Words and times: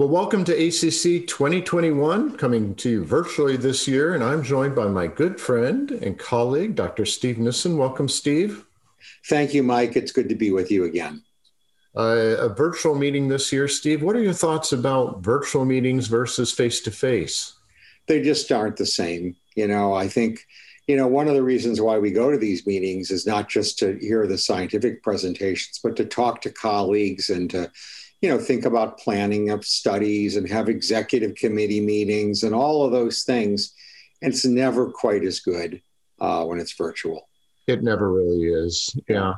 Well, 0.00 0.08
welcome 0.08 0.44
to 0.44 0.52
ACC 0.54 1.26
2021, 1.26 2.38
coming 2.38 2.74
to 2.76 2.88
you 2.88 3.04
virtually 3.04 3.58
this 3.58 3.86
year. 3.86 4.14
And 4.14 4.24
I'm 4.24 4.42
joined 4.42 4.74
by 4.74 4.86
my 4.86 5.06
good 5.06 5.38
friend 5.38 5.90
and 5.90 6.18
colleague, 6.18 6.74
Dr. 6.74 7.04
Steve 7.04 7.36
Nissen. 7.36 7.76
Welcome, 7.76 8.08
Steve. 8.08 8.64
Thank 9.28 9.52
you, 9.52 9.62
Mike. 9.62 9.96
It's 9.96 10.10
good 10.10 10.30
to 10.30 10.34
be 10.34 10.52
with 10.52 10.70
you 10.70 10.84
again. 10.84 11.22
Uh, 11.94 12.36
a 12.38 12.48
virtual 12.48 12.94
meeting 12.94 13.28
this 13.28 13.52
year. 13.52 13.68
Steve, 13.68 14.02
what 14.02 14.16
are 14.16 14.22
your 14.22 14.32
thoughts 14.32 14.72
about 14.72 15.22
virtual 15.22 15.66
meetings 15.66 16.06
versus 16.06 16.50
face 16.50 16.80
to 16.80 16.90
face? 16.90 17.52
They 18.08 18.22
just 18.22 18.50
aren't 18.50 18.78
the 18.78 18.86
same. 18.86 19.36
You 19.54 19.68
know, 19.68 19.92
I 19.92 20.08
think, 20.08 20.46
you 20.86 20.96
know, 20.96 21.08
one 21.08 21.28
of 21.28 21.34
the 21.34 21.42
reasons 21.42 21.78
why 21.78 21.98
we 21.98 22.10
go 22.10 22.30
to 22.30 22.38
these 22.38 22.66
meetings 22.66 23.10
is 23.10 23.26
not 23.26 23.50
just 23.50 23.78
to 23.80 23.98
hear 23.98 24.26
the 24.26 24.38
scientific 24.38 25.02
presentations, 25.02 25.78
but 25.84 25.94
to 25.96 26.06
talk 26.06 26.40
to 26.40 26.50
colleagues 26.50 27.28
and 27.28 27.50
to, 27.50 27.70
you 28.20 28.28
know, 28.28 28.38
think 28.38 28.64
about 28.64 28.98
planning 28.98 29.50
of 29.50 29.64
studies 29.64 30.36
and 30.36 30.48
have 30.48 30.68
executive 30.68 31.34
committee 31.34 31.80
meetings 31.80 32.42
and 32.42 32.54
all 32.54 32.84
of 32.84 32.92
those 32.92 33.22
things. 33.22 33.72
And 34.22 34.32
it's 34.32 34.44
never 34.44 34.90
quite 34.90 35.24
as 35.24 35.40
good 35.40 35.80
uh, 36.20 36.44
when 36.44 36.60
it's 36.60 36.74
virtual. 36.74 37.28
It 37.66 37.82
never 37.82 38.12
really 38.12 38.44
is. 38.46 38.94
Yeah. 39.08 39.34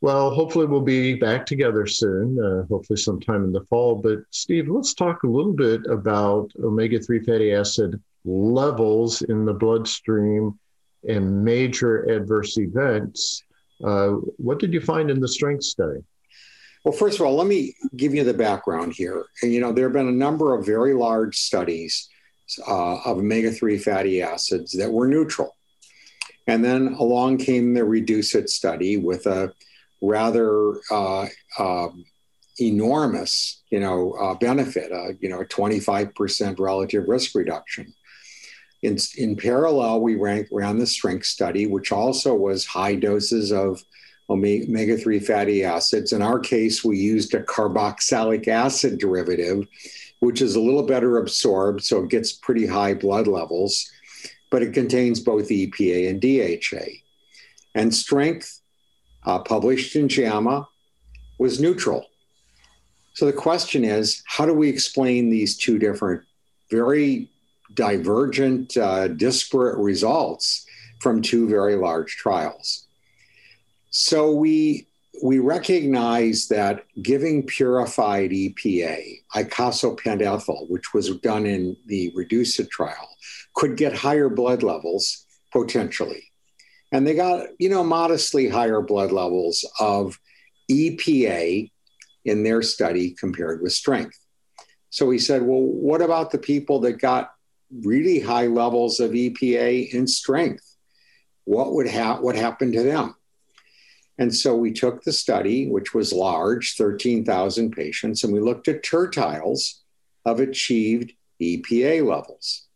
Well, 0.00 0.30
hopefully 0.30 0.66
we'll 0.66 0.82
be 0.82 1.14
back 1.14 1.46
together 1.46 1.86
soon, 1.86 2.38
uh, 2.38 2.66
hopefully 2.66 2.98
sometime 2.98 3.42
in 3.42 3.52
the 3.52 3.64
fall. 3.70 3.94
But 3.94 4.18
Steve, 4.30 4.68
let's 4.68 4.92
talk 4.92 5.22
a 5.22 5.26
little 5.26 5.54
bit 5.54 5.86
about 5.86 6.50
omega 6.62 7.00
3 7.00 7.20
fatty 7.20 7.54
acid 7.54 8.02
levels 8.26 9.22
in 9.22 9.46
the 9.46 9.54
bloodstream 9.54 10.58
and 11.08 11.42
major 11.42 12.04
adverse 12.10 12.58
events. 12.58 13.44
Uh, 13.82 14.16
what 14.36 14.58
did 14.58 14.74
you 14.74 14.80
find 14.80 15.10
in 15.10 15.20
the 15.20 15.28
strength 15.28 15.64
study? 15.64 16.00
Well, 16.84 16.92
first 16.92 17.18
of 17.18 17.26
all, 17.26 17.34
let 17.34 17.46
me 17.46 17.74
give 17.96 18.14
you 18.14 18.24
the 18.24 18.34
background 18.34 18.92
here. 18.92 19.24
And, 19.42 19.52
you 19.52 19.60
know, 19.60 19.72
there 19.72 19.86
have 19.86 19.94
been 19.94 20.08
a 20.08 20.12
number 20.12 20.54
of 20.54 20.66
very 20.66 20.92
large 20.92 21.38
studies 21.38 22.08
uh, 22.68 22.96
of 22.96 23.18
omega 23.18 23.50
3 23.50 23.78
fatty 23.78 24.20
acids 24.20 24.72
that 24.72 24.92
were 24.92 25.08
neutral. 25.08 25.56
And 26.46 26.62
then 26.62 26.94
along 26.98 27.38
came 27.38 27.72
the 27.72 27.84
Reduce 27.84 28.34
It 28.34 28.50
study 28.50 28.98
with 28.98 29.26
a 29.26 29.54
rather 30.02 30.74
uh, 30.90 31.28
uh, 31.58 31.88
enormous, 32.60 33.62
you 33.70 33.80
know, 33.80 34.12
uh, 34.12 34.34
benefit, 34.34 34.92
uh, 34.92 35.14
you 35.20 35.30
know, 35.30 35.40
a 35.40 35.46
25% 35.46 36.58
relative 36.58 37.08
risk 37.08 37.34
reduction. 37.34 37.94
In, 38.82 38.98
in 39.16 39.36
parallel, 39.36 40.02
we 40.02 40.16
ran, 40.16 40.46
ran 40.52 40.78
the 40.78 40.86
strength 40.86 41.24
study, 41.24 41.66
which 41.66 41.90
also 41.92 42.34
was 42.34 42.66
high 42.66 42.94
doses 42.94 43.50
of 43.50 43.82
omega 44.30 44.96
3 44.96 45.18
fatty 45.20 45.64
acids. 45.64 46.12
In 46.12 46.22
our 46.22 46.38
case, 46.38 46.84
we 46.84 46.98
used 46.98 47.34
a 47.34 47.42
carboxylic 47.42 48.48
acid 48.48 48.98
derivative, 48.98 49.66
which 50.20 50.40
is 50.40 50.56
a 50.56 50.60
little 50.60 50.84
better 50.84 51.18
absorbed, 51.18 51.84
so 51.84 52.02
it 52.02 52.10
gets 52.10 52.32
pretty 52.32 52.66
high 52.66 52.94
blood 52.94 53.26
levels, 53.26 53.90
but 54.50 54.62
it 54.62 54.72
contains 54.72 55.20
both 55.20 55.48
EPA 55.48 56.08
and 56.08 56.20
DHA. 56.20 57.02
And 57.74 57.94
strength, 57.94 58.60
uh, 59.24 59.40
published 59.40 59.96
in 59.96 60.08
JAMA, 60.08 60.66
was 61.38 61.60
neutral. 61.60 62.06
So 63.14 63.26
the 63.26 63.32
question 63.32 63.84
is 63.84 64.22
how 64.26 64.46
do 64.46 64.54
we 64.54 64.68
explain 64.68 65.30
these 65.30 65.56
two 65.56 65.78
different, 65.78 66.22
very 66.70 67.30
divergent, 67.74 68.76
uh, 68.76 69.08
disparate 69.08 69.78
results 69.78 70.66
from 71.00 71.22
two 71.22 71.48
very 71.48 71.76
large 71.76 72.16
trials? 72.16 72.83
So 73.96 74.32
we 74.32 74.88
we 75.22 75.38
recognize 75.38 76.48
that 76.48 76.84
giving 77.00 77.46
purified 77.46 78.32
EPA, 78.32 79.20
icosapent 79.36 80.68
which 80.68 80.92
was 80.92 81.16
done 81.18 81.46
in 81.46 81.76
the 81.86 82.10
Reduce 82.16 82.56
trial, 82.70 83.08
could 83.54 83.76
get 83.76 83.94
higher 83.94 84.28
blood 84.28 84.64
levels 84.64 85.24
potentially. 85.52 86.24
And 86.90 87.06
they 87.06 87.14
got, 87.14 87.46
you 87.60 87.68
know, 87.68 87.84
modestly 87.84 88.48
higher 88.48 88.80
blood 88.80 89.12
levels 89.12 89.64
of 89.78 90.18
EPA 90.68 91.70
in 92.24 92.42
their 92.42 92.62
study 92.62 93.12
compared 93.12 93.62
with 93.62 93.72
strength. 93.72 94.18
So 94.90 95.08
he 95.08 95.20
said, 95.20 95.42
well, 95.42 95.62
what 95.62 96.02
about 96.02 96.32
the 96.32 96.38
people 96.38 96.80
that 96.80 96.94
got 96.94 97.30
really 97.84 98.18
high 98.18 98.48
levels 98.48 98.98
of 98.98 99.12
EPA 99.12 99.90
in 99.90 100.08
strength? 100.08 100.64
What 101.44 101.74
would 101.74 101.88
ha- 101.88 102.18
what 102.18 102.34
happened 102.34 102.72
to 102.72 102.82
them? 102.82 103.14
And 104.18 104.34
so 104.34 104.54
we 104.54 104.72
took 104.72 105.02
the 105.02 105.12
study, 105.12 105.68
which 105.68 105.92
was 105.92 106.12
large, 106.12 106.76
13,000 106.76 107.72
patients, 107.72 108.22
and 108.22 108.32
we 108.32 108.40
looked 108.40 108.68
at 108.68 108.84
tertiles 108.84 109.80
of 110.24 110.40
achieved 110.40 111.12
EPA 111.42 112.06
levels. 112.06 112.66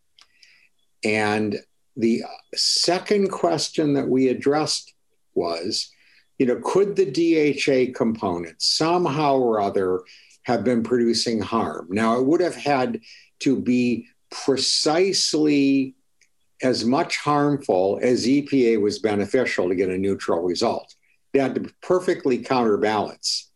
And 1.05 1.57
the 1.97 2.23
second 2.55 3.31
question 3.31 3.95
that 3.95 4.09
we 4.09 4.29
addressed 4.29 4.93
was, 5.35 5.91
you 6.39 6.47
know, 6.47 6.61
could 6.63 6.97
the 6.97 7.07
DHA 7.07 7.97
component 7.97 8.61
somehow 8.61 9.37
or 9.37 9.61
other 9.61 10.03
have 10.43 10.65
been 10.65 10.83
producing 10.83 11.41
harm? 11.41 11.87
Now, 11.91 12.19
it 12.19 12.27
would 12.27 12.41
have 12.41 12.57
had 12.57 13.01
to 13.41 13.61
be 13.61 14.09
precisely 14.31 15.95
as 16.63 16.85
much 16.85 17.19
harmful 17.19 18.01
as 18.03 18.27
EPA 18.27 18.81
was 18.81 18.99
beneficial 18.99 19.69
to 19.69 19.77
get 19.77 19.89
a 19.89 19.99
neutral 19.99 20.43
result 20.43 20.95
they 21.33 21.41
had 21.41 21.55
to 21.55 21.73
perfectly 21.83 22.39
counterbalance. 22.39 23.51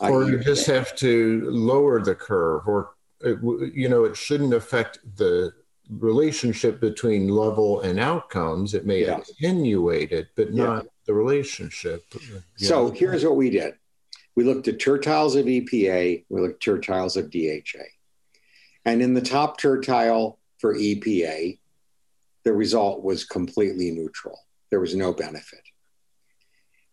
Or 0.00 0.24
you 0.24 0.38
just 0.38 0.66
have 0.66 0.96
to 0.96 1.42
lower 1.48 2.02
the 2.02 2.14
curve, 2.14 2.66
or 2.66 2.94
it, 3.20 3.38
you 3.74 3.88
know, 3.88 4.04
it 4.04 4.16
shouldn't 4.16 4.54
affect 4.54 4.98
the 5.16 5.52
relationship 5.88 6.80
between 6.80 7.28
level 7.28 7.82
and 7.82 8.00
outcomes. 8.00 8.74
It 8.74 8.86
may 8.86 9.02
yeah. 9.02 9.20
attenuate 9.20 10.10
it, 10.10 10.28
but 10.34 10.52
not 10.52 10.84
yeah. 10.84 10.90
the 11.06 11.14
relationship. 11.14 12.04
So 12.56 12.86
know. 12.86 12.90
here's 12.90 13.24
what 13.24 13.36
we 13.36 13.50
did: 13.50 13.74
we 14.34 14.44
looked 14.44 14.66
at 14.66 14.78
tertiles 14.78 15.38
of 15.38 15.46
EPA, 15.46 16.24
we 16.28 16.40
looked 16.40 16.66
at 16.66 16.74
tertiles 16.74 17.16
of 17.16 17.30
DHA, 17.30 17.84
and 18.84 19.02
in 19.02 19.14
the 19.14 19.22
top 19.22 19.58
tertile 19.58 20.38
for 20.58 20.74
EPA, 20.74 21.58
the 22.44 22.52
result 22.52 23.04
was 23.04 23.24
completely 23.24 23.90
neutral. 23.90 24.38
There 24.70 24.80
was 24.80 24.96
no 24.96 25.12
benefit. 25.12 25.60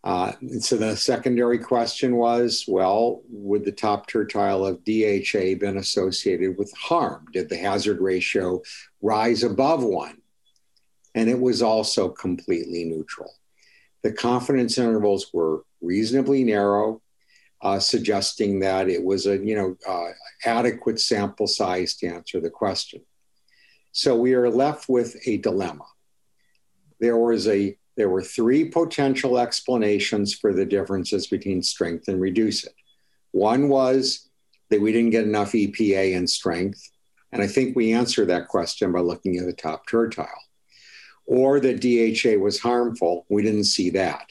Uh, 0.04 0.32
so 0.60 0.78
the 0.78 0.96
secondary 0.96 1.60
question 1.60 2.16
was, 2.16 2.64
well, 2.68 3.22
would 3.30 3.66
the 3.66 3.72
top 3.72 4.08
tertile 4.08 4.66
of 4.66 4.84
DHA 4.86 5.56
been 5.60 5.78
associated 5.78 6.58
with 6.58 6.72
harm? 6.78 7.26
Did 7.34 7.50
the 7.50 7.58
hazard 7.58 8.00
ratio 8.00 8.62
rise 9.02 9.44
above 9.44 9.84
one? 9.84 10.22
And 11.16 11.30
it 11.30 11.40
was 11.40 11.62
also 11.62 12.10
completely 12.10 12.86
neutral. 12.86 13.34
The 14.04 14.14
confidence 14.14 14.78
intervals 14.78 15.32
were 15.34 15.64
reasonably 15.82 16.46
narrow, 16.46 17.02
uh, 17.62 17.80
suggesting 17.80 18.62
that 18.62 18.88
it 18.88 19.04
was 19.04 19.26
a 19.26 19.38
you 19.38 19.56
know 19.56 19.76
uh, 19.88 20.12
adequate 20.46 21.02
sample 21.02 21.48
size 21.48 21.96
to 21.96 22.08
answer 22.08 22.40
the 22.40 22.50
question. 22.50 23.02
So 23.92 24.16
we 24.16 24.34
are 24.34 24.50
left 24.50 24.88
with 24.88 25.18
a 25.26 25.38
dilemma. 25.38 25.86
There 27.02 27.18
was 27.18 27.48
a 27.48 27.78
there 28.00 28.10
were 28.10 28.24
three 28.24 28.64
potential 28.64 29.38
explanations 29.38 30.34
for 30.34 30.54
the 30.54 30.66
differences 30.66 31.28
between 31.28 31.62
strength 31.62 32.08
and 32.08 32.22
reduce 32.22 32.64
it. 32.64 32.74
One 33.32 33.68
was 33.68 34.30
that 34.70 34.80
we 34.80 34.94
didn't 34.94 35.10
get 35.10 35.26
enough 35.26 35.52
EPA 35.52 36.14
in 36.14 36.26
strength. 36.26 36.82
And 37.34 37.42
I 37.42 37.48
think 37.48 37.76
we 37.76 37.92
answered 37.92 38.30
that 38.30 38.48
question 38.48 38.94
by 38.94 39.02
looking 39.02 39.36
at 39.36 39.46
the 39.46 39.52
top 39.52 39.86
tertile. 39.86 40.30
Or 41.26 41.60
that 41.60 41.82
DHA 41.82 42.42
was 42.42 42.58
harmful. 42.58 43.26
We 43.28 43.44
didn't 43.44 43.66
see 43.66 43.90
that. 43.90 44.28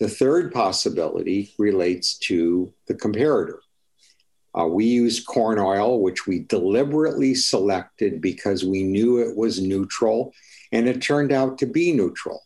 The 0.00 0.08
third 0.08 0.50
possibility 0.54 1.52
relates 1.58 2.16
to 2.20 2.72
the 2.86 2.94
comparator. 2.94 3.58
Uh, 4.58 4.64
we 4.64 4.86
used 4.86 5.26
corn 5.26 5.58
oil, 5.58 6.00
which 6.00 6.26
we 6.26 6.38
deliberately 6.38 7.34
selected 7.34 8.22
because 8.22 8.64
we 8.64 8.82
knew 8.82 9.18
it 9.18 9.36
was 9.36 9.60
neutral, 9.60 10.32
and 10.72 10.88
it 10.88 11.02
turned 11.02 11.32
out 11.32 11.58
to 11.58 11.66
be 11.66 11.92
neutral 11.92 12.42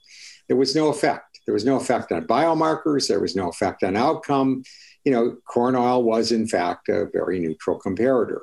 there 0.49 0.57
was 0.57 0.75
no 0.75 0.89
effect. 0.89 1.41
There 1.47 1.55
was 1.55 1.65
no 1.65 1.77
effect 1.77 2.13
on 2.13 2.27
biomarkers. 2.27 3.09
There 3.09 3.21
was 3.21 3.35
no 3.35 3.49
effect 3.49 3.83
on 3.83 3.97
outcome. 3.97 4.63
You 5.05 5.13
know, 5.13 5.37
corn 5.47 5.75
oil 5.75 6.03
was 6.03 6.31
in 6.33 6.47
fact 6.47 6.89
a 6.89 7.07
very 7.13 7.41
neutral 7.41 7.81
comparator. 7.81 8.43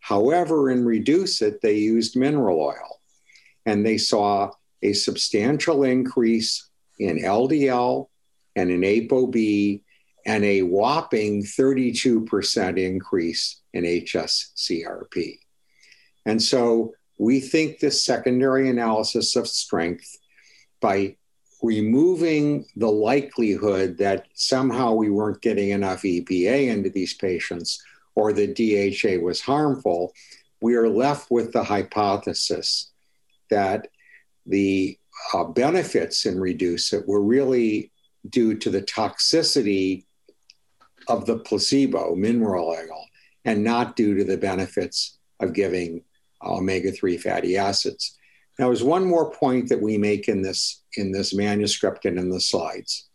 However, 0.00 0.70
in 0.70 0.84
Reduce 0.84 1.42
It, 1.42 1.60
they 1.62 1.78
used 1.78 2.16
mineral 2.16 2.60
oil. 2.60 3.00
and 3.64 3.86
they 3.86 3.98
saw 3.98 4.50
a 4.82 4.92
substantial 4.92 5.84
increase 5.84 6.68
in 6.98 7.18
LDL 7.18 8.08
and 8.56 8.70
in 8.70 8.80
ApoB 8.80 9.82
and 10.26 10.44
a 10.44 10.62
whopping 10.62 11.44
32% 11.44 12.78
increase 12.78 13.60
in 13.72 13.84
HSCRP. 13.84 15.38
And 16.26 16.42
so 16.42 16.92
we 17.18 17.40
think 17.40 17.78
this 17.78 18.04
secondary 18.04 18.68
analysis 18.68 19.36
of 19.36 19.48
strength 19.48 20.16
by 20.82 21.16
removing 21.62 22.66
the 22.76 22.90
likelihood 22.90 23.96
that 23.98 24.26
somehow 24.34 24.92
we 24.92 25.08
weren't 25.08 25.40
getting 25.40 25.70
enough 25.70 26.02
EPA 26.02 26.68
into 26.68 26.90
these 26.90 27.14
patients 27.14 27.82
or 28.14 28.32
the 28.32 28.48
DHA 28.48 29.24
was 29.24 29.40
harmful, 29.40 30.12
we 30.60 30.74
are 30.74 30.88
left 30.88 31.30
with 31.30 31.52
the 31.52 31.64
hypothesis 31.64 32.90
that 33.48 33.88
the 34.44 34.98
uh, 35.32 35.44
benefits 35.44 36.26
in 36.26 36.38
reduce 36.38 36.92
it 36.92 37.06
were 37.06 37.22
really 37.22 37.92
due 38.28 38.56
to 38.56 38.70
the 38.70 38.82
toxicity 38.82 40.04
of 41.08 41.26
the 41.26 41.38
placebo 41.38 42.14
mineral 42.14 42.68
oil 42.68 43.06
and 43.44 43.62
not 43.62 43.96
due 43.96 44.16
to 44.16 44.24
the 44.24 44.36
benefits 44.36 45.18
of 45.40 45.52
giving 45.52 46.02
omega 46.44 46.92
3 46.92 47.16
fatty 47.18 47.56
acids. 47.56 48.18
Now, 48.62 48.68
there's 48.68 48.84
one 48.84 49.04
more 49.04 49.28
point 49.28 49.70
that 49.70 49.82
we 49.82 49.98
make 49.98 50.28
in 50.28 50.40
this, 50.40 50.84
in 50.96 51.10
this 51.10 51.34
manuscript 51.34 52.04
and 52.04 52.16
in 52.16 52.30
the 52.30 52.40
slides. 52.40 53.08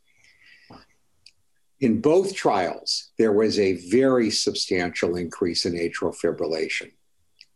In 1.79 2.01
both 2.01 2.35
trials, 2.35 3.11
there 3.17 3.31
was 3.31 3.57
a 3.57 3.77
very 3.89 4.29
substantial 4.29 5.15
increase 5.15 5.65
in 5.65 5.71
atrial 5.71 6.13
fibrillation. 6.13 6.91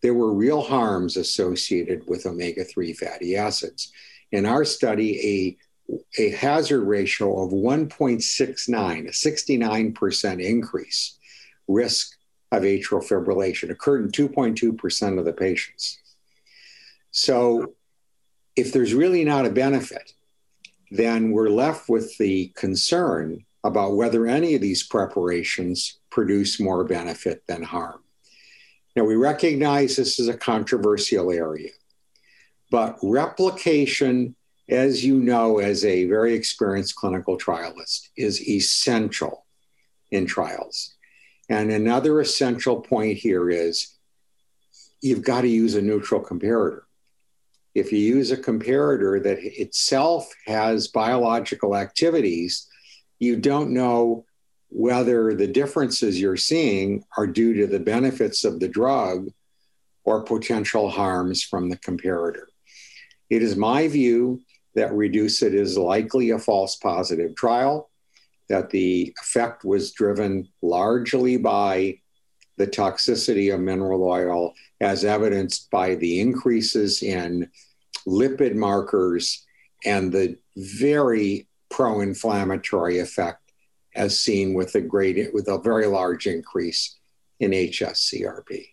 There 0.01 0.13
were 0.13 0.33
real 0.33 0.61
harms 0.61 1.17
associated 1.17 2.07
with 2.07 2.25
omega 2.25 2.63
3 2.63 2.93
fatty 2.93 3.35
acids. 3.35 3.91
In 4.31 4.45
our 4.45 4.63
study, 4.63 5.57
a, 5.89 5.97
a 6.17 6.29
hazard 6.29 6.85
ratio 6.85 7.43
of 7.43 7.51
1.69, 7.51 9.05
a 9.05 9.11
69% 9.11 10.41
increase 10.41 11.17
risk 11.67 12.17
of 12.53 12.63
atrial 12.63 13.05
fibrillation 13.05 13.69
occurred 13.69 14.05
in 14.05 14.29
2.2% 14.29 15.19
of 15.19 15.25
the 15.25 15.33
patients. 15.33 15.97
So, 17.13 17.75
if 18.56 18.74
there's 18.74 18.94
really 18.94 19.24
not 19.24 19.45
a 19.45 19.51
benefit, 19.51 20.13
then 20.92 21.31
we're 21.31 21.50
left 21.50 21.89
with 21.89 22.18
the 22.18 22.51
concern 22.56 23.45
about 23.63 23.95
whether 23.95 24.27
any 24.27 24.56
of 24.56 24.62
these 24.62 24.83
preparations 24.83 26.00
produce 26.09 26.59
more 26.59 26.83
benefit 26.83 27.44
than 27.48 27.63
harm. 27.63 28.01
Now, 28.95 29.06
we 29.06 29.15
recognize 29.15 29.95
this 29.95 30.19
is 30.19 30.27
a 30.27 30.38
controversial 30.38 31.31
area, 31.31 31.69
but 32.69 32.98
replication, 33.01 34.36
as 34.68 35.06
you 35.06 35.15
know, 35.15 35.59
as 35.59 35.86
a 35.86 36.06
very 36.06 36.33
experienced 36.33 36.95
clinical 36.95 37.38
trialist, 37.38 38.09
is 38.18 38.42
essential 38.42 39.45
in 40.12 40.25
trials. 40.25 40.95
And 41.48 41.71
another 41.71 42.19
essential 42.19 42.81
point 42.81 43.18
here 43.18 43.50
is 43.50 43.95
you've 45.01 45.24
got 45.24 45.42
to 45.42 45.48
use 45.48 45.75
a 45.75 45.81
neutral 45.81 46.21
comparator. 46.21 46.81
If 47.73 47.91
you 47.91 48.00
use 48.00 48.31
a 48.31 48.38
comparator 48.38 49.21
that 49.23 49.39
itself 49.41 50.29
has 50.45 50.88
biological 50.88 51.75
activities, 51.75 52.68
you 53.19 53.38
don't 53.38 53.71
know 53.71 54.25
whether 54.69 55.33
the 55.33 55.47
differences 55.47 56.19
you're 56.19 56.38
seeing 56.38 57.03
are 57.18 57.27
due 57.27 57.53
to 57.53 57.68
the 57.68 57.79
benefits 57.79 58.44
of 58.44 58.59
the 58.59 58.68
drug 58.68 59.29
or 60.03 60.23
potential 60.23 60.89
harms 60.89 61.44
from 61.44 61.69
the 61.69 61.77
comparator. 61.77 62.45
It 63.29 63.41
is 63.41 63.56
my 63.56 63.88
view 63.88 64.41
that 64.75 64.94
Reduce 64.94 65.41
It 65.41 65.53
is 65.53 65.77
likely 65.77 66.31
a 66.31 66.39
false 66.39 66.75
positive 66.77 67.35
trial, 67.35 67.89
that 68.50 68.69
the 68.69 69.13
effect 69.21 69.63
was 69.63 69.91
driven 69.91 70.47
largely 70.62 71.38
by 71.38 72.00
the 72.62 72.68
toxicity 72.68 73.52
of 73.54 73.60
mineral 73.60 74.04
oil, 74.04 74.54
as 74.80 75.04
evidenced 75.04 75.72
by 75.72 75.96
the 75.96 76.19
increases 76.19 77.02
in 77.02 77.50
lipid 78.08 78.54
markers 78.54 79.46
and 79.84 80.12
the 80.12 80.38
very 80.56 81.48
pro 81.69 82.02
inflammatory 82.02 83.00
effect 83.00 83.52
as 83.96 84.19
seen 84.19 84.54
with 84.54 84.75
a 84.75 84.81
great 84.81 85.34
with 85.34 85.48
a 85.48 85.58
very 85.58 85.88
large 85.88 86.28
increase 86.28 87.00
in 87.40 87.52
HSCRP. 87.52 88.68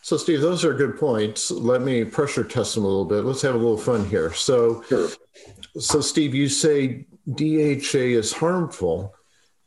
So, 0.00 0.16
Steve, 0.16 0.40
those 0.40 0.64
are 0.64 0.72
good 0.72 0.96
points. 0.96 1.50
Let 1.50 1.82
me 1.82 2.04
pressure 2.04 2.44
test 2.44 2.74
them 2.74 2.84
a 2.84 2.86
little 2.86 3.04
bit. 3.04 3.24
Let's 3.24 3.42
have 3.42 3.54
a 3.54 3.58
little 3.58 3.76
fun 3.76 4.08
here. 4.08 4.32
So, 4.32 4.82
sure. 4.88 5.08
so 5.78 6.00
Steve, 6.00 6.34
you 6.34 6.48
say 6.48 7.06
DHA 7.34 8.14
is 8.16 8.32
harmful. 8.32 9.15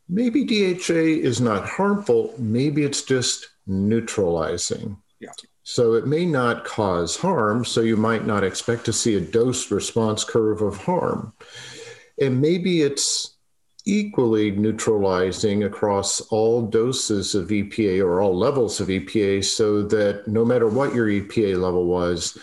Maybe 0.09 0.43
DHA 0.43 1.21
is 1.23 1.39
not 1.39 1.67
harmful. 1.67 2.33
Maybe 2.37 2.83
it's 2.83 3.03
just 3.03 3.47
neutralizing. 3.67 4.97
Yeah. 5.19 5.31
So 5.63 5.93
it 5.93 6.07
may 6.07 6.25
not 6.25 6.65
cause 6.65 7.15
harm. 7.15 7.63
So 7.63 7.81
you 7.81 7.95
might 7.95 8.25
not 8.25 8.43
expect 8.43 8.85
to 8.85 8.93
see 8.93 9.15
a 9.15 9.21
dose 9.21 9.69
response 9.69 10.23
curve 10.23 10.61
of 10.61 10.77
harm. 10.77 11.33
And 12.19 12.41
maybe 12.41 12.81
it's 12.81 13.35
equally 13.85 14.51
neutralizing 14.51 15.63
across 15.63 16.21
all 16.21 16.63
doses 16.63 17.35
of 17.35 17.49
EPA 17.49 18.03
or 18.03 18.19
all 18.21 18.35
levels 18.37 18.79
of 18.79 18.87
EPA 18.87 19.43
so 19.43 19.83
that 19.83 20.27
no 20.27 20.43
matter 20.43 20.67
what 20.67 20.93
your 20.93 21.07
EPA 21.07 21.61
level 21.61 21.85
was, 21.85 22.37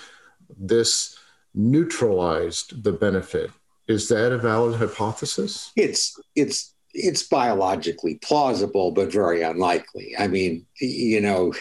this 0.57 1.19
neutralized 1.55 2.83
the 2.85 2.93
benefit. 2.93 3.51
Is 3.89 4.09
that 4.09 4.33
a 4.33 4.39
valid 4.39 4.79
hypothesis? 4.79 5.73
It's 5.77 6.19
it's 6.35 6.75
it's 6.97 7.23
biologically 7.23 8.17
plausible, 8.17 8.91
but 8.91 9.13
very 9.13 9.43
unlikely. 9.43 10.15
I 10.19 10.29
mean, 10.29 10.67
you 10.81 11.21
know, 11.21 11.53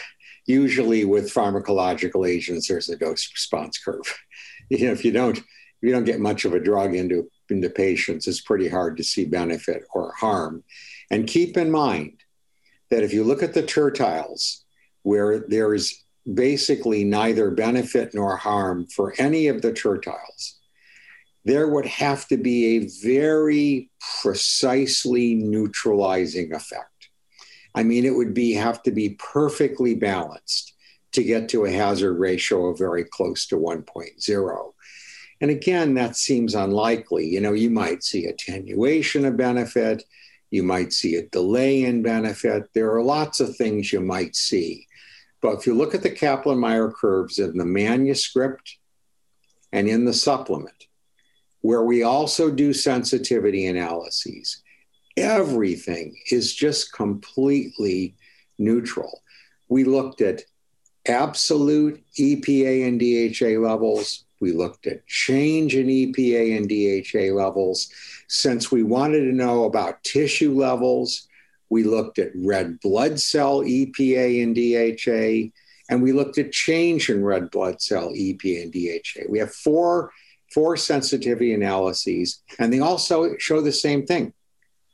usually 0.46 1.04
with 1.04 1.32
pharmacological 1.32 2.28
agents, 2.28 2.68
there's 2.68 2.88
a 2.88 2.96
dose 2.96 3.30
response 3.32 3.78
curve. 3.78 4.18
You 4.68 4.86
know, 4.86 4.92
if 4.92 5.04
you 5.04 5.12
don't 5.12 5.38
if 5.38 5.44
you 5.80 5.92
don't 5.92 6.02
get 6.02 6.18
much 6.18 6.44
of 6.44 6.52
a 6.52 6.58
drug 6.58 6.96
into 6.96 7.30
into 7.48 7.70
patients, 7.70 8.26
it's 8.26 8.40
pretty 8.40 8.66
hard 8.66 8.96
to 8.96 9.04
see 9.04 9.24
benefit 9.24 9.84
or 9.94 10.12
harm. 10.18 10.64
And 11.08 11.28
keep 11.28 11.56
in 11.56 11.70
mind 11.70 12.24
that 12.90 13.04
if 13.04 13.12
you 13.12 13.22
look 13.22 13.44
at 13.44 13.54
the 13.54 13.62
tertiles, 13.62 14.64
where 15.02 15.38
there 15.38 15.72
is 15.72 16.02
basically 16.34 17.04
neither 17.04 17.52
benefit 17.52 18.12
nor 18.12 18.36
harm 18.36 18.88
for 18.88 19.14
any 19.18 19.46
of 19.46 19.62
the 19.62 19.72
tertiles, 19.72 20.54
there 21.46 21.68
would 21.68 21.86
have 21.86 22.26
to 22.26 22.36
be 22.36 22.76
a 22.76 22.88
very 23.04 23.88
precisely 24.20 25.36
neutralizing 25.36 26.52
effect. 26.52 27.08
I 27.72 27.84
mean, 27.84 28.04
it 28.04 28.16
would 28.16 28.34
be 28.34 28.54
have 28.54 28.82
to 28.82 28.90
be 28.90 29.10
perfectly 29.10 29.94
balanced 29.94 30.74
to 31.12 31.22
get 31.22 31.48
to 31.50 31.64
a 31.64 31.70
hazard 31.70 32.14
ratio 32.14 32.66
of 32.66 32.78
very 32.78 33.04
close 33.04 33.46
to 33.46 33.56
1.0. 33.56 34.72
And 35.40 35.50
again, 35.52 35.94
that 35.94 36.16
seems 36.16 36.56
unlikely. 36.56 37.28
You 37.28 37.40
know, 37.40 37.52
you 37.52 37.70
might 37.70 38.02
see 38.02 38.26
attenuation 38.26 39.24
of 39.24 39.36
benefit, 39.36 40.02
you 40.50 40.64
might 40.64 40.92
see 40.92 41.14
a 41.14 41.28
delay 41.28 41.84
in 41.84 42.02
benefit. 42.02 42.64
There 42.74 42.92
are 42.92 43.02
lots 43.02 43.38
of 43.38 43.54
things 43.54 43.92
you 43.92 44.00
might 44.00 44.34
see. 44.34 44.88
But 45.40 45.60
if 45.60 45.66
you 45.66 45.74
look 45.74 45.94
at 45.94 46.02
the 46.02 46.10
Kaplan 46.10 46.58
Meier 46.58 46.90
curves 46.90 47.38
in 47.38 47.56
the 47.56 47.64
manuscript 47.64 48.78
and 49.70 49.86
in 49.86 50.06
the 50.06 50.14
supplement, 50.14 50.85
where 51.66 51.82
we 51.82 52.04
also 52.04 52.48
do 52.48 52.72
sensitivity 52.72 53.66
analyses, 53.66 54.62
everything 55.16 56.16
is 56.30 56.54
just 56.54 56.92
completely 56.92 58.14
neutral. 58.56 59.20
We 59.68 59.82
looked 59.82 60.20
at 60.20 60.44
absolute 61.08 62.04
EPA 62.20 62.86
and 62.86 63.00
DHA 63.00 63.60
levels, 63.60 64.26
we 64.40 64.52
looked 64.52 64.86
at 64.86 65.06
change 65.08 65.74
in 65.74 65.88
EPA 65.88 66.56
and 66.56 66.68
DHA 66.68 67.34
levels. 67.34 67.88
Since 68.28 68.70
we 68.70 68.84
wanted 68.84 69.20
to 69.20 69.32
know 69.32 69.64
about 69.64 70.04
tissue 70.04 70.54
levels, 70.54 71.26
we 71.68 71.82
looked 71.82 72.20
at 72.20 72.30
red 72.34 72.78
blood 72.78 73.18
cell 73.18 73.62
EPA 73.62 74.42
and 74.42 74.54
DHA, 74.54 75.50
and 75.90 76.00
we 76.00 76.12
looked 76.12 76.38
at 76.38 76.52
change 76.52 77.10
in 77.10 77.24
red 77.24 77.50
blood 77.50 77.80
cell 77.80 78.10
EPA 78.10 78.62
and 78.62 78.72
DHA. 78.72 79.28
We 79.28 79.40
have 79.40 79.52
four, 79.52 80.12
four 80.56 80.74
sensitivity 80.74 81.52
analyses, 81.52 82.42
and 82.58 82.72
they 82.72 82.80
also 82.80 83.36
show 83.36 83.60
the 83.60 83.70
same 83.70 84.06
thing. 84.06 84.32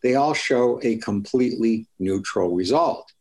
They 0.03 0.17
all 0.17 0.35
show 0.35 0.81
a 0.83 0.97
completely 0.97 1.87
neutral 2.01 2.53
result. 2.53 3.13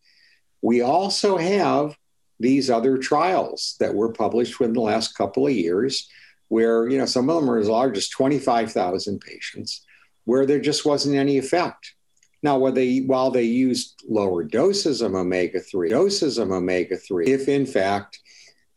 We 0.64 0.82
also 0.82 1.38
have 1.38 1.96
these 2.40 2.72
other 2.72 2.98
trials 2.98 3.76
that 3.80 3.94
were 3.94 4.12
published 4.12 4.60
within 4.60 4.74
the 4.74 4.82
last 4.82 5.16
couple 5.16 5.46
of 5.46 5.54
years, 5.54 6.10
where 6.48 6.90
you 6.90 6.98
know 6.98 7.06
some 7.06 7.30
of 7.30 7.40
them 7.40 7.48
are 7.48 7.60
as 7.60 7.70
large 7.70 7.96
as 7.96 8.10
25,000 8.10 9.22
patients, 9.22 9.86
where 10.26 10.48
there 10.48 10.60
just 10.60 10.84
wasn't 10.84 11.16
any 11.16 11.38
effect. 11.38 11.94
Now, 12.42 12.58
while 12.58 12.72
they 12.72 13.02
while 13.02 13.30
they 13.30 13.44
used 13.44 14.02
lower 14.10 14.44
doses 14.44 15.04
of 15.04 15.14
omega 15.14 15.60
three, 15.60 15.90
doses 15.90 16.40
of 16.40 16.50
omega 16.50 16.98
three, 16.98 17.28
if 17.28 17.48
in 17.48 17.68
fact 17.68 18.20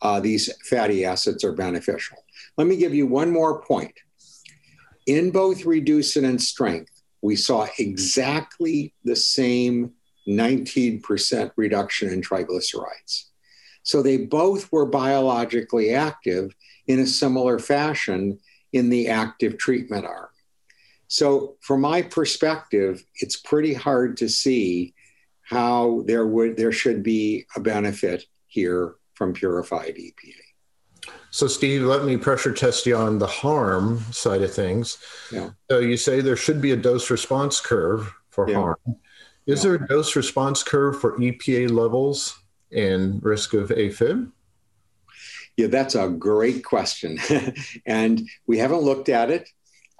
uh, 0.02 0.20
these 0.20 0.52
fatty 0.68 1.06
acids 1.06 1.44
are 1.44 1.54
beneficial. 1.54 2.18
Let 2.56 2.66
me 2.66 2.76
give 2.76 2.94
you 2.94 3.06
one 3.06 3.30
more 3.30 3.60
point. 3.62 3.94
In 5.06 5.30
both 5.30 5.64
Reduce 5.64 6.16
It 6.16 6.24
and 6.24 6.40
strength, 6.40 7.02
we 7.20 7.36
saw 7.36 7.66
exactly 7.78 8.94
the 9.04 9.16
same 9.16 9.92
19% 10.28 11.50
reduction 11.56 12.10
in 12.10 12.22
triglycerides. 12.22 13.24
So 13.82 14.02
they 14.02 14.18
both 14.18 14.70
were 14.72 14.86
biologically 14.86 15.94
active 15.94 16.54
in 16.86 17.00
a 17.00 17.06
similar 17.06 17.58
fashion 17.58 18.38
in 18.72 18.88
the 18.88 19.08
active 19.08 19.58
treatment 19.58 20.06
arm. 20.06 20.28
So, 21.08 21.56
from 21.60 21.82
my 21.82 22.02
perspective, 22.02 23.04
it's 23.16 23.36
pretty 23.36 23.74
hard 23.74 24.16
to 24.16 24.28
see 24.28 24.94
how 25.42 26.02
there 26.06 26.26
would 26.26 26.56
there 26.56 26.72
should 26.72 27.02
be 27.02 27.46
a 27.54 27.60
benefit 27.60 28.24
here 28.46 28.94
from 29.14 29.32
purified 29.32 29.94
EPA. 29.96 30.43
So, 31.34 31.48
Steve, 31.48 31.82
let 31.82 32.04
me 32.04 32.16
pressure 32.16 32.52
test 32.52 32.86
you 32.86 32.96
on 32.96 33.18
the 33.18 33.26
harm 33.26 34.04
side 34.12 34.42
of 34.42 34.54
things. 34.54 34.98
Yeah. 35.32 35.50
So, 35.68 35.80
you 35.80 35.96
say 35.96 36.20
there 36.20 36.36
should 36.36 36.60
be 36.60 36.70
a 36.70 36.76
dose 36.76 37.10
response 37.10 37.60
curve 37.60 38.14
for 38.30 38.48
yeah. 38.48 38.54
harm. 38.54 38.76
Is 39.44 39.64
yeah. 39.64 39.72
there 39.72 39.74
a 39.74 39.88
dose 39.88 40.14
response 40.14 40.62
curve 40.62 41.00
for 41.00 41.18
EPA 41.18 41.72
levels 41.72 42.38
and 42.70 43.20
risk 43.20 43.52
of 43.52 43.70
AFib? 43.70 44.30
Yeah, 45.56 45.66
that's 45.66 45.96
a 45.96 46.08
great 46.08 46.64
question. 46.64 47.18
and 47.84 48.22
we 48.46 48.58
haven't 48.58 48.82
looked 48.82 49.08
at 49.08 49.32
it. 49.32 49.48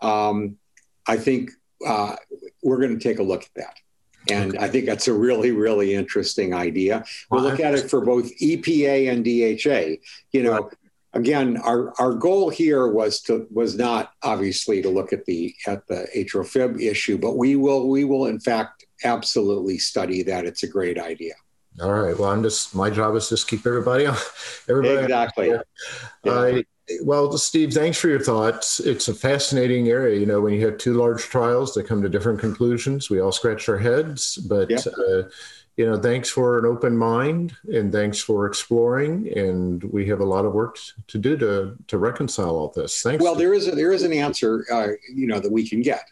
Um, 0.03 0.57
I 1.09 1.17
think 1.17 1.51
uh, 1.85 2.15
we're 2.63 2.79
going 2.79 2.97
to 2.97 3.03
take 3.03 3.19
a 3.19 3.25
look 3.25 3.43
at 3.43 3.55
that. 3.57 3.77
And 4.31 4.55
okay. 4.55 4.65
I 4.65 4.69
think 4.69 4.87
that's 4.87 5.09
a 5.09 5.13
really, 5.13 5.51
really 5.51 5.95
interesting 5.95 6.55
idea. 6.55 7.05
We'll 7.29 7.43
look 7.43 7.59
at 7.59 7.75
it 7.75 7.91
for 7.91 8.03
both 8.03 8.31
EPA 8.39 9.11
and 9.11 9.25
DHA. 9.25 10.01
You 10.31 10.45
know. 10.45 10.71
Again, 11.15 11.57
our, 11.59 11.93
our 11.99 12.13
goal 12.13 12.51
here 12.51 12.89
was 12.89 13.21
to 13.23 13.47
was 13.51 13.77
not 13.77 14.13
obviously 14.23 14.83
to 14.83 14.89
look 14.89 15.13
at 15.13 15.25
the 15.25 15.55
at 15.67 15.87
the 15.87 16.07
atrial 16.15 16.47
fib 16.47 16.81
issue, 16.81 17.17
but 17.17 17.37
we 17.37 17.57
will 17.57 17.89
we 17.89 18.05
will 18.05 18.27
in 18.27 18.41
fact 18.41 18.85
absolutely 19.05 19.79
study 19.79 20.23
that. 20.25 20.45
It's 20.45 20.63
a 20.63 20.69
great 20.69 20.99
idea. 20.99 21.35
All 21.81 21.93
right. 21.93 22.17
Well, 22.17 22.31
I'm 22.31 22.43
just 22.43 22.75
my 22.75 22.91
job 22.91 23.17
is 23.17 23.29
just 23.29 23.49
keep 23.49 23.67
everybody 23.67 24.07
on. 24.07 24.17
Everybody 24.69 25.03
exactly. 25.03 25.49
Yeah. 25.49 26.31
Uh, 26.31 26.63
well, 27.03 27.37
Steve, 27.39 27.73
thanks 27.73 27.99
for 27.99 28.09
your 28.09 28.21
thoughts. 28.21 28.81
It's 28.81 29.09
a 29.09 29.15
fascinating 29.15 29.89
area. 29.89 30.19
You 30.19 30.27
know, 30.27 30.41
when 30.41 30.53
you 30.55 30.65
have 30.67 30.79
two 30.79 30.95
large 30.95 31.23
trials 31.23 31.75
that 31.75 31.87
come 31.87 32.03
to 32.03 32.09
different 32.09 32.41
conclusions, 32.41 33.09
we 33.09 33.21
all 33.21 33.33
scratch 33.33 33.69
our 33.69 33.79
heads. 33.79 34.37
But 34.37 34.71
uh, 34.87 35.29
you 35.77 35.87
know, 35.87 35.99
thanks 35.99 36.29
for 36.29 36.59
an 36.59 36.67
open 36.67 36.97
mind 36.97 37.57
and 37.73 37.91
thanks 37.91 38.21
for 38.21 38.47
exploring. 38.47 39.33
And 39.37 39.83
we 39.85 40.07
have 40.07 40.21
a 40.21 40.25
lot 40.25 40.45
of 40.45 40.53
work 40.53 40.79
to 41.09 41.19
do 41.19 41.37
to 41.39 41.77
to 41.87 41.99
reconcile 41.99 42.57
all 42.57 42.73
this. 42.75 43.03
Thanks. 43.03 43.23
Well, 43.23 43.35
there 43.35 43.55
is 43.55 43.67
a, 43.69 43.73
there 43.73 43.93
is 43.93 44.03
an 44.03 44.13
answer, 44.13 44.65
uh, 44.71 44.89
you 45.13 45.27
know, 45.27 45.41
that 45.41 45.51
we 45.51 45.69
can 45.69 45.83
get. 45.83 46.11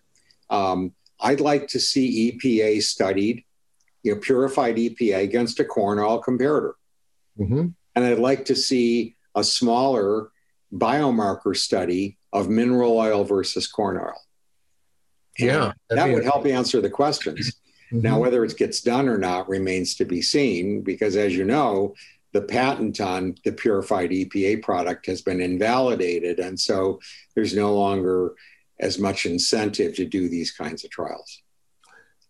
Um, 0.50 0.92
I'd 1.20 1.40
like 1.40 1.68
to 1.68 1.80
see 1.80 2.32
EPA 2.32 2.82
studied 2.82 3.44
you 4.02 4.14
know, 4.14 4.20
purified 4.20 4.76
EPA 4.76 5.22
against 5.22 5.60
a 5.60 5.64
corn 5.64 5.98
oil 5.98 6.22
comparator. 6.22 6.72
Mm-hmm. 7.38 7.68
And 7.94 8.04
I'd 8.04 8.18
like 8.18 8.44
to 8.46 8.56
see 8.56 9.16
a 9.34 9.44
smaller 9.44 10.31
biomarker 10.72 11.56
study 11.56 12.18
of 12.32 12.48
mineral 12.48 12.96
oil 12.96 13.24
versus 13.24 13.66
corn 13.66 13.98
oil. 13.98 14.20
Yeah. 15.38 15.72
That 15.90 16.10
would 16.10 16.24
help 16.24 16.46
answer 16.46 16.80
the 16.80 16.90
questions. 16.90 17.52
Mm-hmm. 17.92 18.02
Now, 18.02 18.18
whether 18.18 18.44
it 18.44 18.56
gets 18.56 18.80
done 18.80 19.08
or 19.08 19.18
not 19.18 19.48
remains 19.48 19.94
to 19.96 20.04
be 20.04 20.22
seen 20.22 20.82
because, 20.82 21.16
as 21.16 21.36
you 21.36 21.44
know, 21.44 21.94
the 22.32 22.42
patent 22.42 23.00
on 23.00 23.34
the 23.44 23.52
purified 23.52 24.10
EPA 24.10 24.62
product 24.62 25.06
has 25.06 25.20
been 25.20 25.40
invalidated. 25.40 26.38
And 26.38 26.58
so 26.58 27.00
there's 27.34 27.54
no 27.54 27.74
longer 27.74 28.34
as 28.80 28.98
much 28.98 29.26
incentive 29.26 29.94
to 29.96 30.06
do 30.06 30.28
these 30.28 30.50
kinds 30.50 30.84
of 30.84 30.90
trials. 30.90 31.42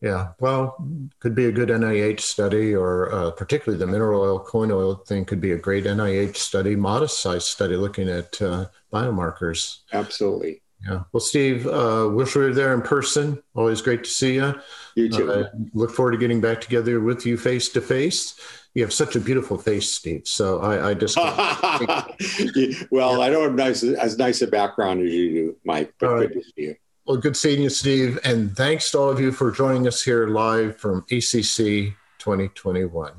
Yeah, 0.02 0.32
well, 0.40 0.84
could 1.20 1.36
be 1.36 1.46
a 1.46 1.52
good 1.52 1.68
NIH 1.68 2.20
study, 2.20 2.74
or 2.74 3.12
uh, 3.14 3.30
particularly 3.30 3.78
the 3.78 3.86
mineral 3.86 4.20
oil, 4.20 4.40
corn 4.40 4.72
oil 4.72 4.96
thing 4.96 5.24
could 5.24 5.40
be 5.40 5.52
a 5.52 5.56
great 5.56 5.84
NIH 5.84 6.36
study, 6.36 6.74
modest 6.74 7.22
size 7.22 7.44
study 7.44 7.76
looking 7.76 8.08
at 8.08 8.42
uh, 8.42 8.66
biomarkers. 8.92 9.78
Absolutely. 9.92 10.60
Yeah. 10.84 11.04
Well, 11.12 11.20
Steve, 11.20 11.68
uh, 11.68 12.08
wish 12.10 12.34
we 12.34 12.42
were 12.42 12.52
there 12.52 12.74
in 12.74 12.82
person. 12.82 13.40
Always 13.54 13.80
great 13.80 14.02
to 14.02 14.10
see 14.10 14.34
you. 14.34 14.60
You 14.96 15.08
too. 15.08 15.30
Uh, 15.30 15.48
look 15.72 15.92
forward 15.92 16.12
to 16.12 16.18
getting 16.18 16.40
back 16.40 16.60
together 16.60 17.00
with 17.00 17.24
you 17.24 17.36
face 17.38 17.68
to 17.68 17.80
face. 17.80 18.34
You 18.74 18.82
have 18.82 18.92
such 18.92 19.14
a 19.14 19.20
beautiful 19.20 19.56
face, 19.56 19.88
Steve. 19.88 20.22
So 20.24 20.58
I, 20.60 20.90
I 20.90 20.94
just. 20.94 21.16
well, 21.16 22.08
yeah. 22.90 23.18
I 23.20 23.30
don't 23.30 23.44
have 23.44 23.54
nice, 23.54 23.84
as 23.84 24.18
nice 24.18 24.42
a 24.42 24.48
background 24.48 25.06
as 25.06 25.12
you 25.12 25.30
do, 25.30 25.56
Mike, 25.64 25.94
but 26.00 26.18
good 26.18 26.32
to 26.32 26.42
see 26.42 26.52
you. 26.56 26.74
Well, 27.04 27.16
good 27.16 27.36
seeing 27.36 27.62
you, 27.62 27.68
Steve. 27.68 28.20
And 28.22 28.56
thanks 28.56 28.92
to 28.92 28.98
all 28.98 29.10
of 29.10 29.18
you 29.18 29.32
for 29.32 29.50
joining 29.50 29.88
us 29.88 30.04
here 30.04 30.28
live 30.28 30.76
from 30.76 30.98
ACC 31.10 31.96
2021. 32.18 33.12